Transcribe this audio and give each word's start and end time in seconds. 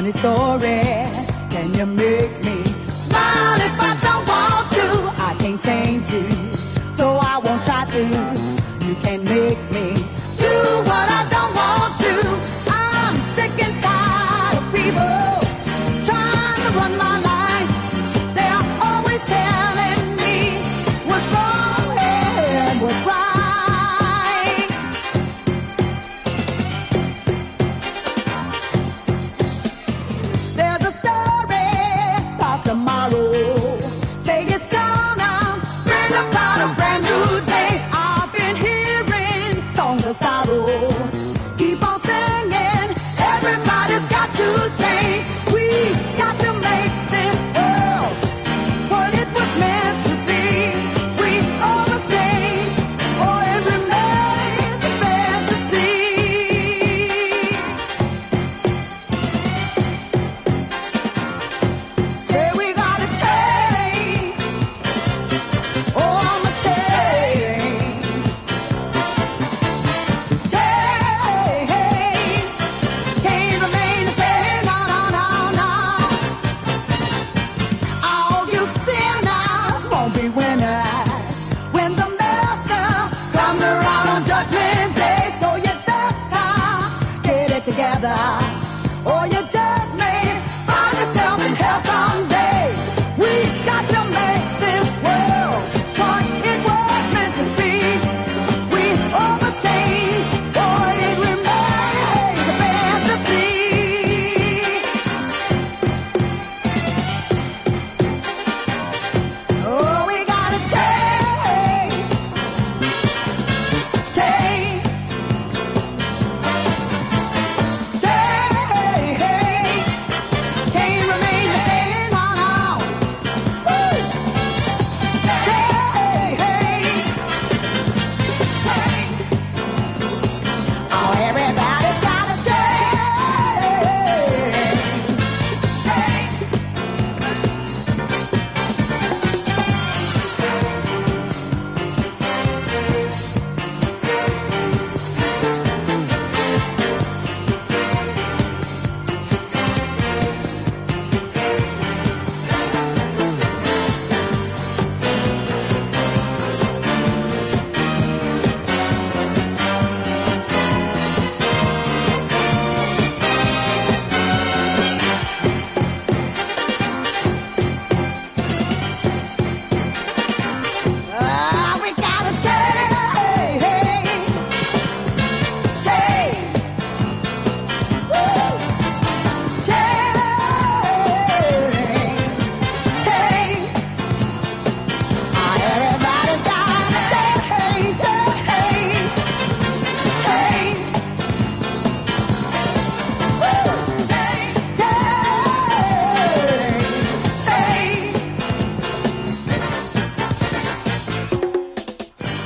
funny 0.00 0.12
story. 0.12 0.80
Can 1.50 1.74
you 1.74 1.84
make 1.84 2.42
me 2.42 2.64
smile 2.88 3.60
if 3.60 3.80
I 3.80 3.98
don't 4.02 4.26
want 4.26 4.72
to? 4.72 5.22
I 5.22 5.36
can't 5.38 5.62
change 5.62 6.10
you, 6.10 6.52
so 6.90 7.18
I 7.20 7.38
won't 7.38 7.62
try 7.64 7.84
to. 7.84 8.59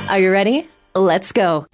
Are 0.07 0.19
you 0.19 0.31
ready? 0.31 0.69
Let's 0.93 1.31
go. 1.31 1.65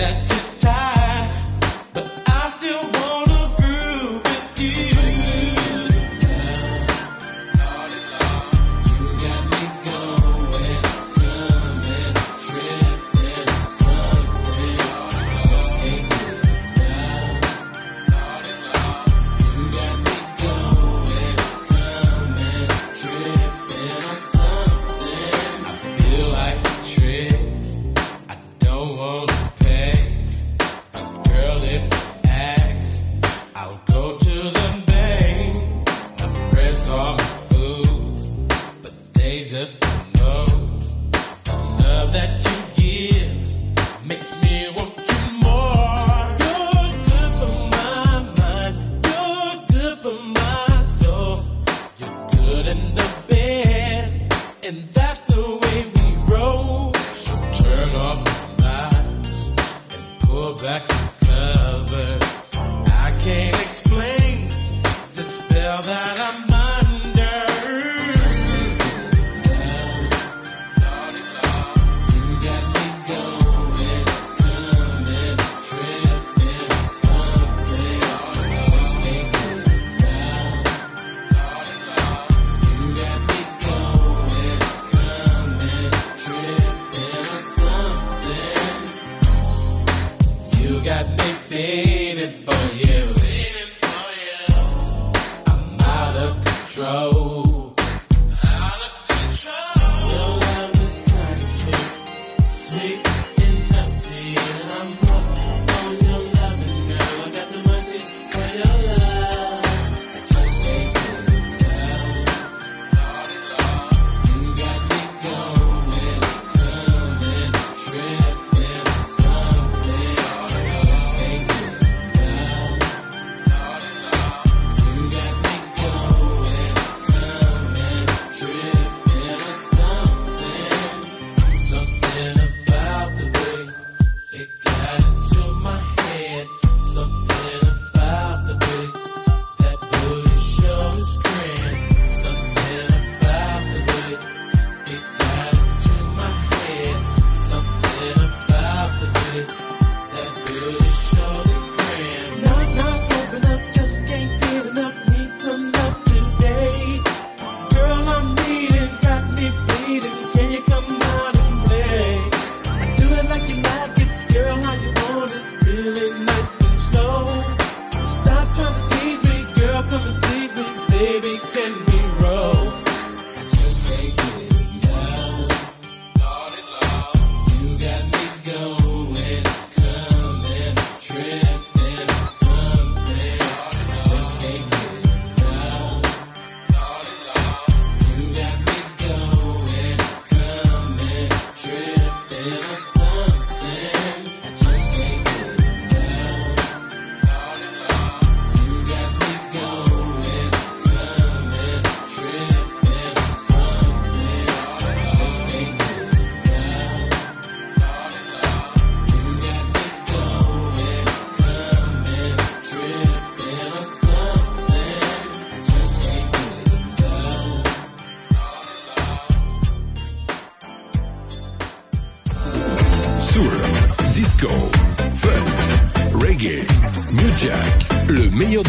that 0.00 0.39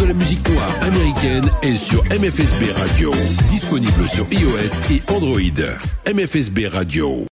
de 0.01 0.08
la 0.08 0.13
musique 0.13 0.48
noire 0.50 0.75
américaine 0.81 1.46
est 1.62 1.77
sur 1.77 2.03
MFSB 2.05 2.72
Radio, 2.75 3.12
disponible 3.50 4.08
sur 4.08 4.25
iOS 4.31 4.91
et 4.91 5.01
Android. 5.12 5.39
MFSB 6.12 6.67
Radio. 6.67 7.31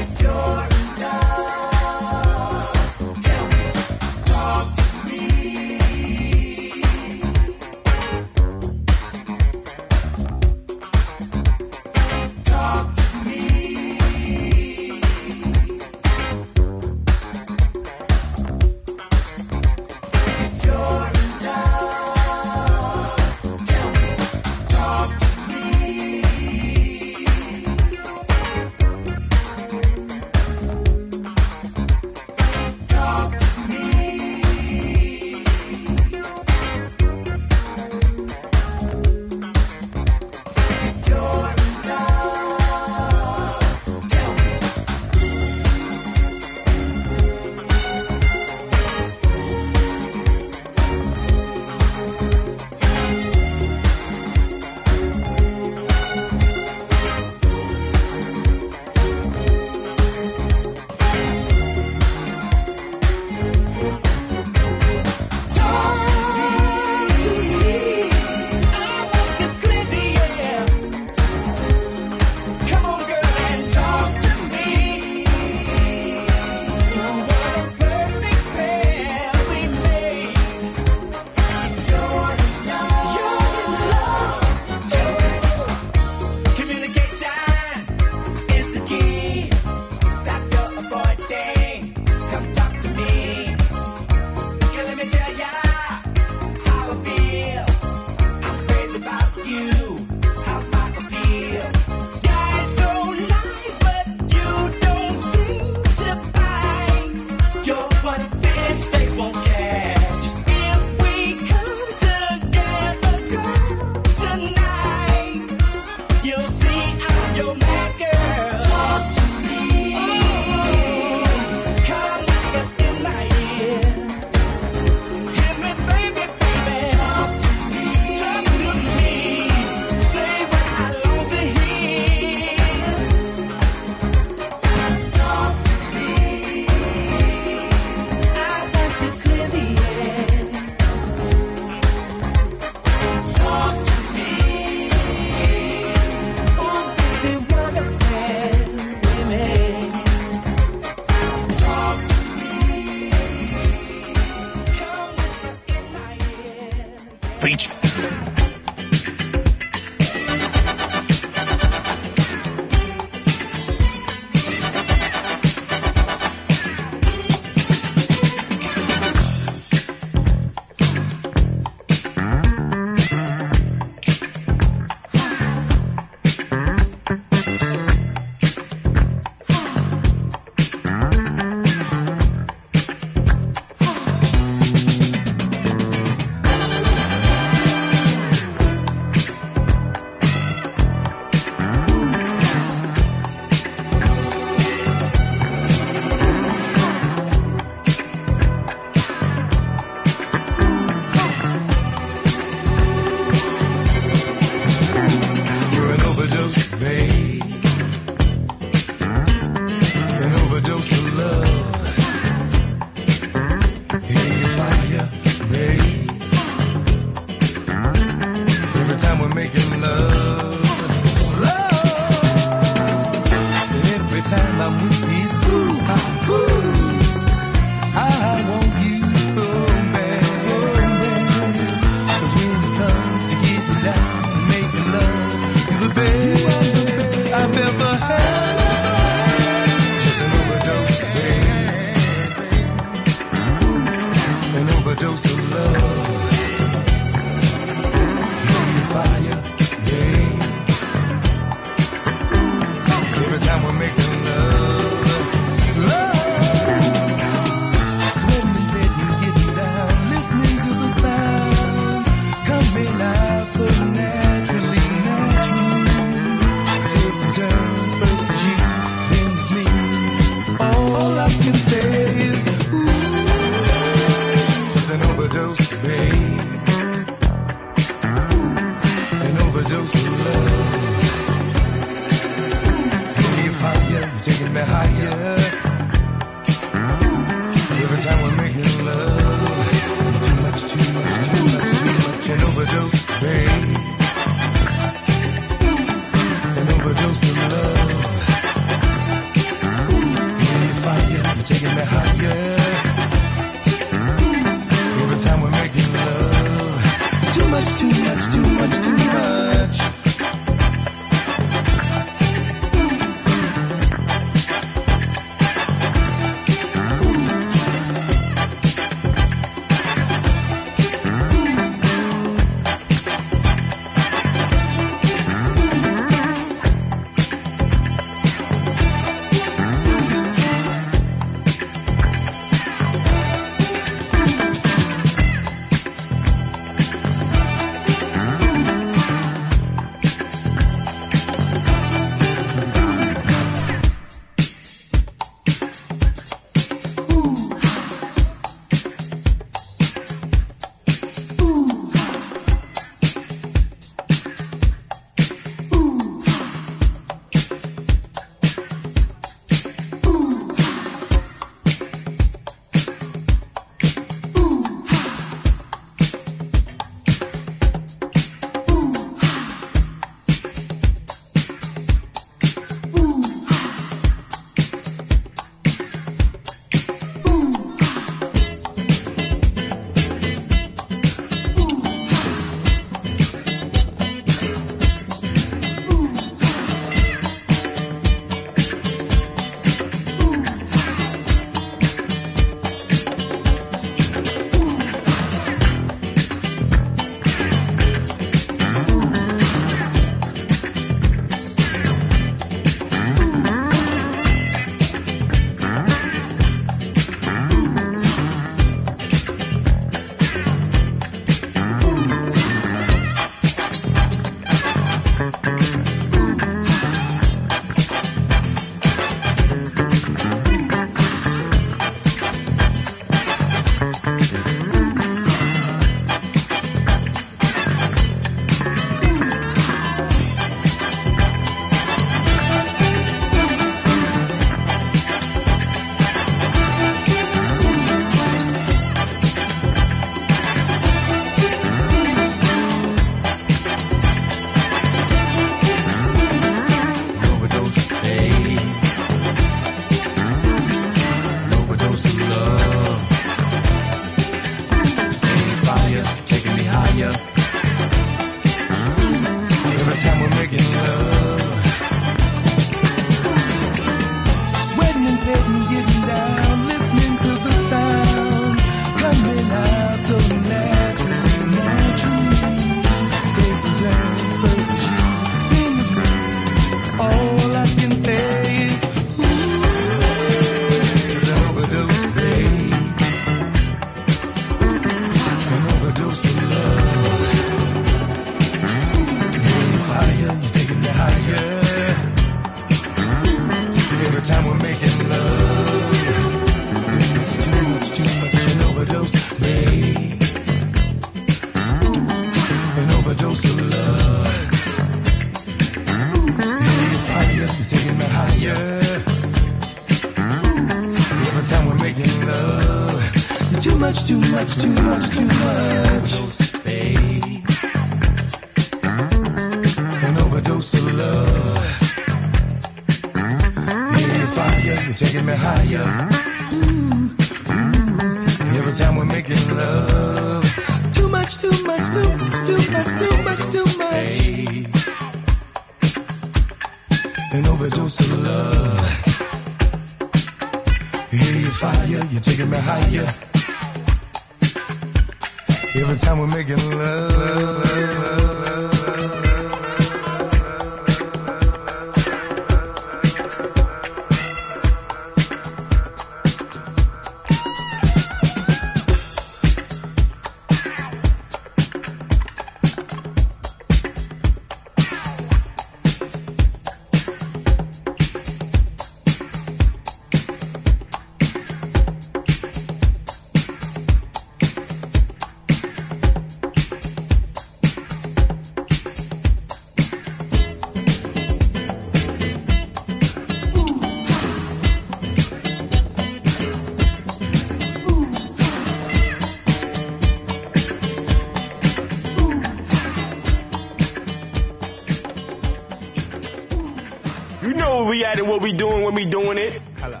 What 598.34 598.42
we 598.42 598.52
doing 598.52 598.84
when 598.84 598.94
we 598.96 599.04
doing 599.06 599.38
it. 599.38 599.62
Hello. 599.76 600.00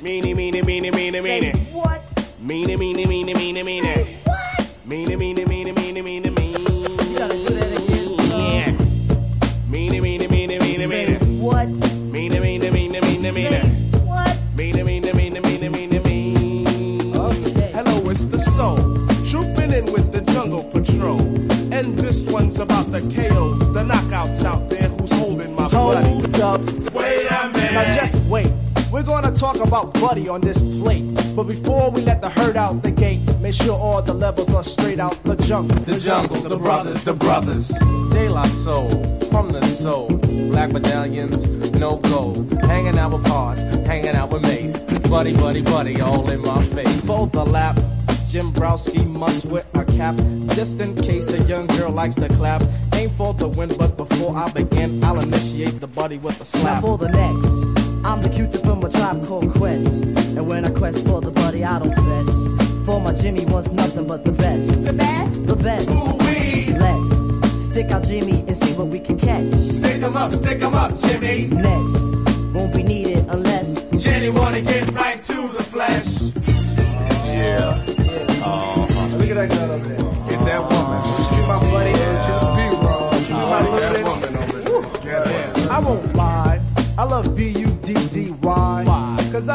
Meanie, 0.00 0.34
meanie, 0.34 0.62
meanie, 0.62 0.92
meanie, 0.92 1.20
meanie. 1.20 1.52
what? 1.52 1.52
Meanie, 1.52 1.61
brothers, 36.62 37.04
the 37.04 37.12
brothers. 37.14 37.68
De 37.68 38.28
La 38.28 38.44
Soul, 38.44 38.88
from 39.30 39.52
the 39.52 39.64
soul. 39.66 40.08
Black 40.50 40.70
medallions, 40.70 41.44
no 41.72 41.96
gold. 41.96 42.50
Hanging 42.62 42.98
out 42.98 43.12
with 43.12 43.24
Pos, 43.24 43.58
hanging 43.86 44.14
out 44.14 44.30
with 44.30 44.42
Mase. 44.42 44.84
Buddy, 45.10 45.34
buddy, 45.34 45.62
buddy, 45.62 46.00
all 46.00 46.28
in 46.30 46.40
my 46.40 46.64
face. 46.66 47.04
For 47.04 47.26
the 47.26 47.44
lap, 47.44 47.76
Jimbrowski 48.30 49.06
must 49.08 49.44
wear 49.46 49.64
a 49.74 49.84
cap. 49.84 50.14
Just 50.54 50.80
in 50.80 50.94
case 50.94 51.26
the 51.26 51.42
young 51.42 51.66
girl 51.66 51.90
likes 51.90 52.14
to 52.16 52.28
clap. 52.28 52.62
Aim 52.94 53.10
for 53.10 53.34
the 53.34 53.48
win, 53.48 53.70
but 53.76 53.96
before 53.96 54.36
I 54.36 54.50
begin, 54.50 55.02
I'll 55.02 55.20
initiate 55.20 55.80
the 55.80 55.88
buddy 55.88 56.18
with 56.18 56.36
a 56.36 56.38
Now 56.38 56.44
slap. 56.44 56.82
for 56.82 56.96
the 56.96 57.08
next, 57.08 58.06
I'm 58.06 58.22
the 58.22 58.28
cutie 58.28 58.58
from 58.58 58.84
a 58.84 58.90
tribe 58.90 59.26
called 59.26 59.52
Quest. 59.54 60.04
And 60.04 60.46
when 60.46 60.64
I 60.64 60.70
quest 60.70 61.04
for 61.06 61.20
the 61.20 61.30
buddy, 61.30 61.64
I 61.64 61.78
don't 61.80 61.94
fess. 61.94 62.86
For 62.86 63.00
my 63.00 63.12
Jimmy 63.12 63.44
wants 63.46 63.72
nothing 63.72 64.06
but. 64.06 64.24
The 64.24 64.32
best? 64.32 64.81
Stick 67.82 67.92
out 67.92 68.04
Jimmy 68.04 68.44
and 68.46 68.56
see 68.56 68.72
what 68.74 68.88
we 68.88 69.00
can 69.00 69.18
catch. 69.18 69.52
Stick 69.54 70.02
'em 70.02 70.16
up, 70.16 70.32
stick 70.32 70.62
'em 70.62 70.74
up, 70.74 70.96
Jimmy. 71.00 71.48
Next, 71.48 71.91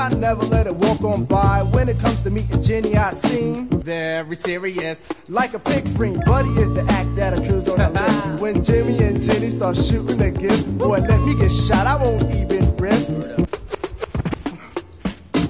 I 0.08 0.10
never 0.12 0.46
let 0.46 0.68
it 0.68 0.76
walk 0.76 1.02
on 1.02 1.26
by. 1.26 1.64
When 1.64 1.90
it 1.90 2.00
comes 2.00 2.24
to 2.24 2.30
meeting 2.30 2.62
Jenny, 2.62 2.96
I 2.96 3.12
seem 3.12 3.68
Very 3.68 4.38
serious. 4.38 5.10
like 5.28 5.54
a 5.54 5.60
pig 5.60 5.86
friend. 5.98 6.24
Buddy 6.26 6.48
is 6.52 6.72
the 6.72 6.86
act 6.88 7.14
that 7.18 7.34
accrues 7.38 7.68
on 7.68 7.78
the 7.78 7.90
list. 7.90 8.26
When 8.42 8.64
Jimmy 8.64 8.98
and 9.04 9.22
Jenny 9.22 9.50
start 9.50 9.76
shooting 9.76 10.22
a 10.22 10.32
gift, 10.32 10.78
boy, 10.78 11.00
let 11.00 11.20
me 11.24 11.36
get 11.36 11.52
shot. 11.52 11.86
I 11.86 12.02
won't 12.02 12.24
even 12.34 12.74
rip. 12.78 13.06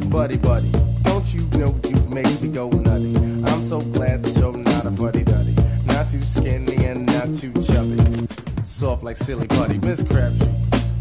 Buddy, 0.09 0.37
buddy, 0.37 0.71
don't 1.03 1.31
you 1.31 1.41
know 1.59 1.79
you 1.87 2.09
make 2.09 2.41
me 2.41 2.49
go 2.49 2.67
nutty? 2.69 3.15
I'm 3.15 3.61
so 3.61 3.79
glad 3.79 4.23
that 4.23 4.35
you're 4.39 4.57
not 4.57 4.87
a 4.87 4.89
buddy 4.89 5.23
duddy. 5.23 5.55
Not 5.85 6.09
too 6.09 6.23
skinny 6.23 6.83
and 6.83 7.05
not 7.05 7.35
too 7.35 7.53
chubby. 7.61 8.27
Soft 8.63 9.03
like 9.03 9.17
Silly 9.17 9.45
Putty, 9.45 9.77
Miss 9.77 10.01
Crabtree. 10.01 10.49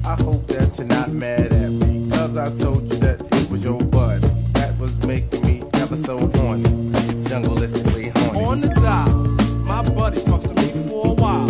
I 0.04 0.14
hope 0.16 0.46
that 0.48 0.76
you're 0.76 0.86
not 0.86 1.08
mad 1.10 1.54
at 1.54 1.70
me. 1.70 2.10
Cause 2.10 2.36
I 2.36 2.54
told 2.54 2.82
you 2.92 2.98
that 2.98 3.35
That 5.06 5.12
was 5.12 5.20
making 5.20 5.42
me 5.44 5.62
ever 5.74 5.96
so 5.96 6.18
horny. 6.18 6.64
Jungleistically 7.28 8.16
horny. 8.18 8.44
On 8.44 8.60
the 8.60 8.68
dial, 8.68 9.08
my 9.62 9.82
buddy 9.82 10.20
talks 10.22 10.46
to 10.46 10.54
me 10.54 10.88
for 10.88 11.06
a 11.06 11.12
while. 11.12 11.46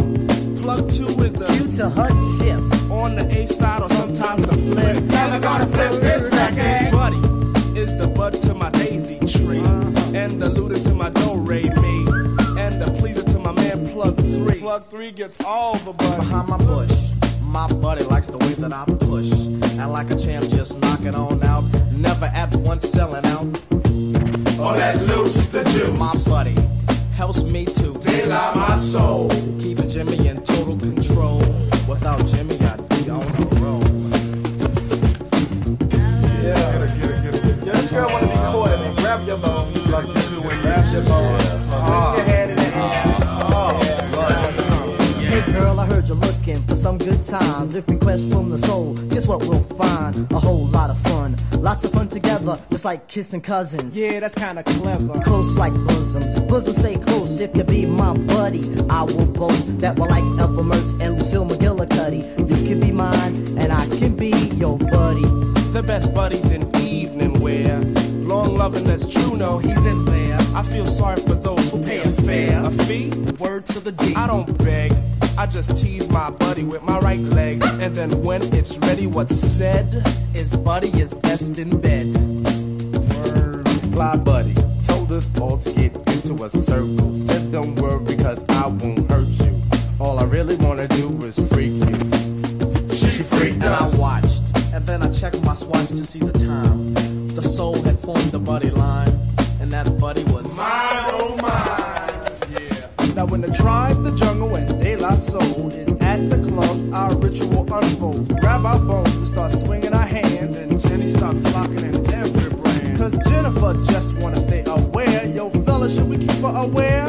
Plug 0.61 0.91
two 0.91 1.09
is 1.23 1.33
the 1.33 1.47
Due 1.47 1.73
to 1.79 1.89
her 1.89 2.09
tip, 2.39 2.91
on 2.91 3.17
the 3.17 3.27
A 3.39 3.47
side 3.47 3.83
or 3.83 3.89
sometimes 3.89 4.47
the 4.47 4.53
flip. 4.53 5.03
Never 5.05 5.41
gonna 5.41 5.67
flip 5.69 6.03
this 6.03 6.25
record. 6.25 6.93
Buddy 6.93 7.79
is 7.79 7.97
the 7.97 8.09
bud 8.09 8.35
to 8.43 8.53
my 8.55 8.71
daisy 8.71 9.19
tree, 9.21 9.61
uh-huh. 9.61 10.13
and 10.15 10.43
the 10.43 10.51
looter 10.51 10.79
to 10.79 10.95
my 10.95 11.09
do 11.09 11.37
re 11.37 11.63
me, 11.63 12.07
and 12.61 12.81
the 12.83 12.95
pleaser 12.99 13.23
to 13.23 13.39
my 13.39 13.53
man 13.53 13.89
plug 13.89 14.19
three. 14.19 14.61
Plug 14.61 14.91
three 14.91 15.13
gets 15.13 15.37
all 15.45 15.79
the 15.79 15.93
buddy. 15.93 16.17
behind 16.17 16.49
my 16.49 16.59
bush. 16.59 17.15
My 17.41 17.69
buddy 17.69 18.03
likes 18.05 18.27
the 18.27 18.39
way 18.39 18.53
that 18.55 18.73
I 18.73 18.85
push. 18.85 19.56
And 19.79 19.93
like 19.93 20.11
a 20.11 20.17
champ, 20.17 20.49
just 20.49 20.79
knock 20.79 21.03
it 21.03 21.15
on 21.15 21.43
out. 21.45 21.65
Never 21.93 22.27
at 22.27 22.55
once 22.57 22.89
selling 22.89 23.27
out. 23.27 23.47
All 24.59 24.75
that 24.75 25.03
loose 25.03 25.49
the 25.49 25.65
juice. 25.65 25.99
My 25.99 26.15
buddy 26.27 26.57
helps 27.15 27.43
me 27.43 27.67
to 27.67 27.93
Deal 27.93 28.33
out 28.33 28.57
my 28.57 28.77
soul. 28.77 29.29
keeping 29.59 29.89
Jimmy 29.89 30.29
in 30.29 30.43
total 30.43 30.77
control. 30.77 31.43
Some 46.87 46.99
good 46.99 47.25
times. 47.25 47.75
If 47.75 47.89
request 47.89 48.31
from 48.31 48.49
the 48.49 48.61
soul, 48.61 48.95
guess 48.95 49.27
what 49.27 49.41
we'll 49.41 49.61
find? 49.61 50.31
A 50.31 50.39
whole 50.39 50.69
lot 50.69 50.89
of 50.89 50.97
fun. 51.01 51.37
Lots 51.55 51.83
of 51.83 51.91
fun 51.91 52.07
together, 52.07 52.57
just 52.71 52.85
like 52.85 53.09
kissing 53.09 53.41
cousins. 53.41 53.97
Yeah, 53.97 54.21
that's 54.21 54.37
kinda 54.37 54.63
clever. 54.63 55.19
Close 55.19 55.57
like 55.57 55.75
bosoms. 55.75 56.39
Bosoms 56.49 56.77
stay 56.77 56.97
close 56.97 57.41
if 57.41 57.57
you 57.57 57.65
be 57.65 57.87
my 57.87 58.17
buddy. 58.17 58.63
I 58.89 59.03
will 59.03 59.27
boast 59.27 59.81
that 59.81 59.99
we're 59.99 60.07
like 60.07 60.23
Ethel 60.39 60.63
Mertz 60.63 60.93
and 61.01 61.19
Lucille 61.19 61.45
McGillicuddy. 61.45 62.21
You 62.49 62.69
can 62.69 62.79
be 62.79 62.93
mine, 62.93 63.59
and 63.59 63.73
I 63.73 63.89
can 63.89 64.15
be 64.15 64.31
your 64.55 64.79
buddy. 64.79 65.27
The 65.73 65.83
best 65.85 66.15
buddies 66.15 66.53
in 66.53 66.71
evening 66.77 67.41
wear. 67.41 67.81
Long 68.33 68.57
loving 68.57 68.85
that's 68.85 69.09
true, 69.09 69.37
no, 69.37 69.59
he's 69.59 69.85
in 69.87 70.05
there. 70.05 70.39
I 70.55 70.63
feel 70.63 70.87
sorry 70.87 71.21
for 71.23 71.35
those 71.35 71.69
who 71.69 71.83
pay 71.83 71.99
a 71.99 72.11
fare. 72.23 72.65
A 72.65 72.71
fee? 72.71 73.11
Word 73.41 73.67
to 73.75 73.81
the 73.81 73.91
D. 73.91 74.15
I 74.15 74.29
don't 74.29 74.57
beg. 74.59 74.93
I 75.39 75.47
just 75.47 75.77
tease 75.77 76.09
my 76.09 76.31
buddy 76.31 76.65
with 76.65 76.83
my 76.83 76.99
right 76.99 77.21
leg. 77.21 77.63
And 77.81 77.95
then 77.95 78.23
when 78.23 78.43
it's 78.55 78.79
ready, 78.79 79.07
what's 79.07 79.39
said? 79.39 80.03
is 80.35 80.55
buddy 80.55 80.89
is 81.01 81.15
best 81.15 81.59
in 81.59 81.81
bed. 81.81 82.07
Word. 83.15 83.69
fly 83.93 84.17
buddy 84.17 84.55
told 84.85 85.13
us 85.13 85.31
all 85.41 85.57
to 85.59 85.73
get 85.73 85.95
into 85.95 86.45
a 86.45 86.51
circle. 86.51 87.17
Said 87.17 87.53
don't 87.53 87.75
worry 87.77 88.05
because 88.05 88.45
I 88.49 88.67
won't 88.67 89.11
hurt 89.11 89.29
you. 89.29 89.63
All 89.99 90.19
I 90.19 90.25
really 90.25 90.57
wanna 90.57 90.89
do 90.89 91.09
is 91.23 91.37
freak 91.49 91.73
you. 91.73 91.99
She 92.95 93.23
freaked 93.23 93.63
and 93.63 93.65
I 93.65 93.89
watched, 93.97 94.45
and 94.75 94.87
then 94.87 95.03
I 95.03 95.11
checked 95.11 95.43
my 95.43 95.55
swatch 95.55 95.89
to 95.89 96.05
see 96.05 96.19
the 96.19 96.33
time. 96.33 96.95
The 97.29 97.43
soul 97.43 97.81
had 97.83 97.99
formed 97.99 98.35
a 98.35 98.39
buddy 98.39 98.71
line, 98.71 99.15
and 99.61 99.73
that 99.73 99.99
buddy 99.99 100.25
was 100.25 100.55
Mine, 100.55 101.05
oh 101.19 101.37
mine. 101.37 102.53
Yeah. 102.53 103.15
Now 103.15 103.27
when 103.27 103.41
the 103.41 103.53
tribe, 103.53 104.03
the 104.05 104.15
jungle, 105.15 105.37
and 105.37 105.41
De 105.41 105.41
La 105.41 105.41
Soul 105.51 105.73
is 105.73 105.89
at 106.01 106.31
the 106.31 106.51
club, 106.51 106.95
our 106.95 107.15
ritual 107.17 107.73
unfolds. 107.73 108.29
Grab 108.41 108.67
our 108.67 108.79
bones 108.79 109.15
and 109.17 109.29
start 109.29 109.53
swinging 109.53 109.93
our 109.93 110.07
hands, 110.07 110.57
and 110.57 110.81
Jenny 110.81 111.11
start 111.11 111.37
flocking 111.37 111.85
in 111.85 112.15
every 112.15 112.51
brand. 112.51 112.99
Cause 112.99 113.17
Jennifer 113.29 113.75
just 113.85 114.15
wanna 114.19 114.41
stay 114.41 114.65
aware. 114.67 115.27
Yo, 115.27 115.51
fella, 115.51 115.91
should 115.91 116.09
we 116.09 116.19
keep 116.19 116.31
her 116.31 116.53
aware? 116.55 117.09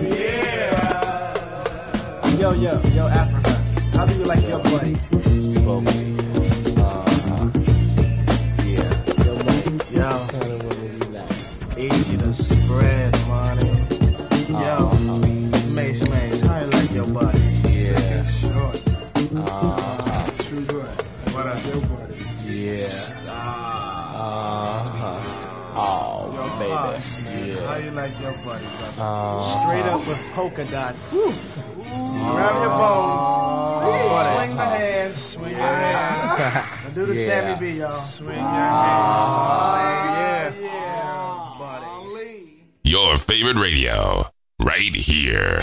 Yeah 0.00 0.36
Yo, 2.38 2.52
yo, 2.52 2.80
yo, 2.94 3.08
Afrika. 3.08 3.54
How 3.94 4.06
do 4.06 4.14
you 4.14 4.24
like 4.24 4.42
your 4.42 4.62
buddy? 4.62 4.96
Like 27.98 28.14
your 28.20 28.32
buddy, 28.32 28.64
brother? 28.78 28.98
Ah. 28.98 29.66
Straight 29.66 29.86
up 29.92 30.06
with 30.06 30.18
polka 30.34 30.64
dots. 30.70 31.12
Grab 31.12 32.54
your 32.62 32.74
bones. 32.78 33.26
Ah. 33.26 33.28
Swing 34.36 34.54
the 34.56 34.64
hand. 34.64 35.14
Swing 35.14 35.50
your 35.50 35.58
hand. 35.60 36.94
Do 36.94 37.06
the 37.06 37.14
Yeah. 37.14 37.26
Sammy 37.26 37.54
B, 37.60 37.78
y'all. 37.78 38.00
Swing 38.00 38.28
your 38.36 38.38
hand. 38.38 40.54
yeah. 40.60 40.84
Your 42.84 43.16
favorite 43.18 43.56
radio, 43.56 44.26
right 44.60 44.94
here. 44.94 45.62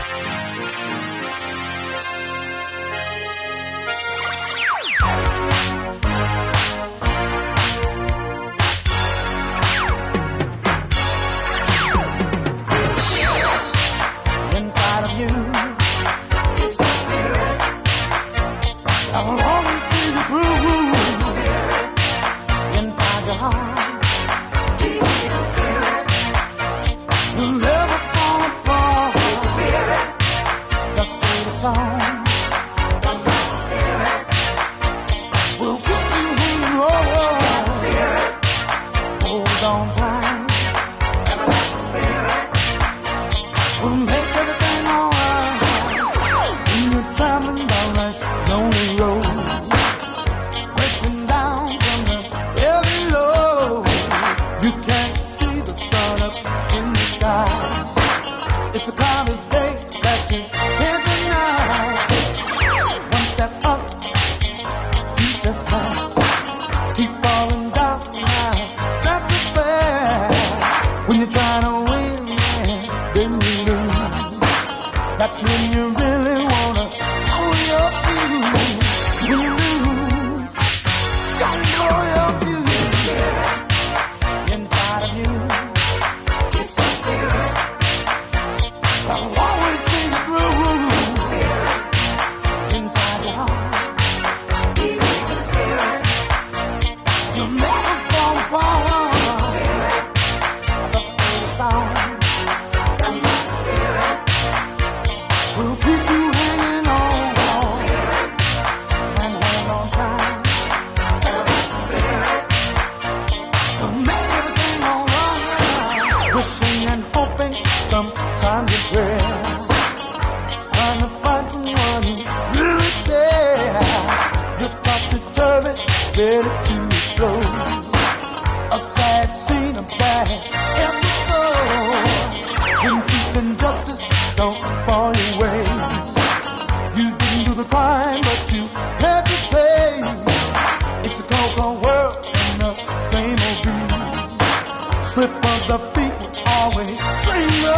Cold 141.56 141.82
world 141.82 142.26
and 142.34 142.60
the 142.60 142.74
same 143.12 143.40
old 143.48 143.60
beat. 143.64 145.06
Slip 145.06 145.32
of 145.32 145.68
the 145.70 145.80
feet 145.94 146.14
will 146.20 146.36
always 146.48 147.00
bring 147.24 147.50
the. 147.64 147.78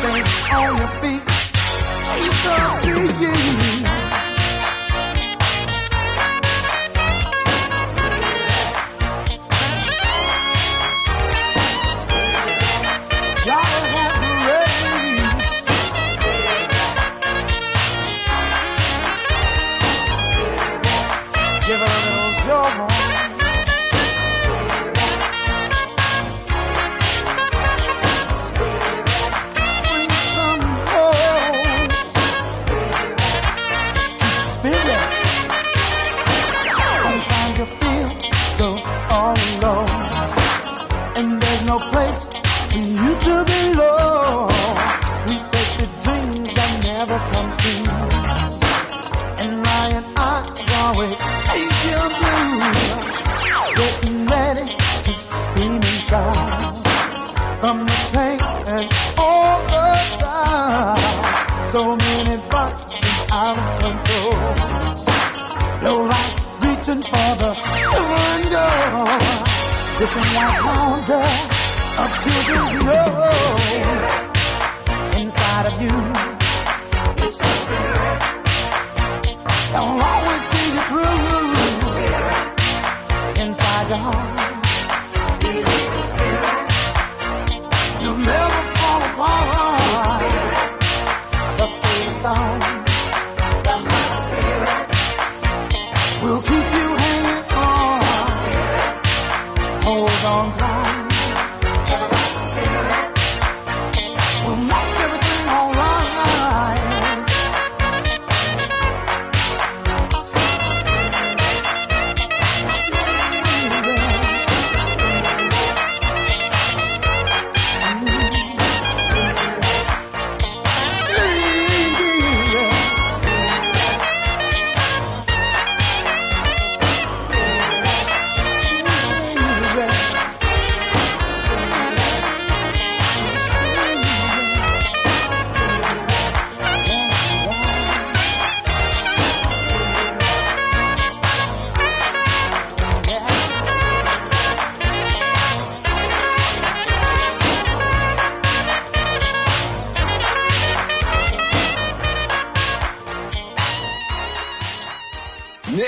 Stay 0.00 0.20
on 0.52 0.76
your 0.76 0.90
feet. 1.00 1.22
The 2.82 2.98
beat. 3.20 3.65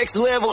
Next 0.09 0.15
level. 0.15 0.48